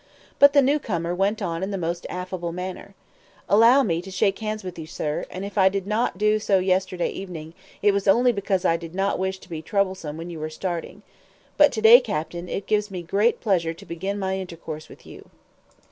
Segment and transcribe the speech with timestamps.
[0.39, 2.95] But the new comer went on in the most affable manner.
[3.47, 6.57] "Allow me to shake hands with you, sir; and if I did not do so
[6.57, 10.39] yesterday evening, it was only because I did not wish to be troublesome when you
[10.39, 11.03] were starting.
[11.55, 15.29] But to day, captain, it gives me great pleasure to begin my intercourse with you."